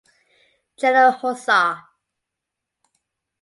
[0.83, 1.75] General hussar.